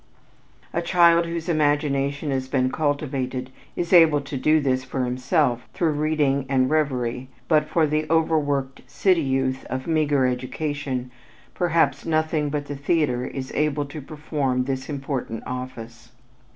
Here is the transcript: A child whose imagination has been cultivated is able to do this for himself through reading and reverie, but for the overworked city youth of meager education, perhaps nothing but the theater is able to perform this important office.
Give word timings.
A 0.73 0.81
child 0.81 1.27
whose 1.27 1.47
imagination 1.47 2.31
has 2.31 2.47
been 2.47 2.71
cultivated 2.71 3.51
is 3.75 3.93
able 3.93 4.19
to 4.21 4.35
do 4.35 4.59
this 4.59 4.83
for 4.83 5.05
himself 5.05 5.67
through 5.75 5.91
reading 5.91 6.47
and 6.49 6.71
reverie, 6.71 7.29
but 7.47 7.69
for 7.69 7.85
the 7.85 8.07
overworked 8.09 8.81
city 8.87 9.21
youth 9.21 9.63
of 9.65 9.85
meager 9.85 10.25
education, 10.25 11.11
perhaps 11.53 12.03
nothing 12.03 12.49
but 12.49 12.65
the 12.65 12.75
theater 12.75 13.25
is 13.25 13.51
able 13.53 13.85
to 13.85 14.01
perform 14.01 14.63
this 14.63 14.89
important 14.89 15.43
office. 15.45 16.09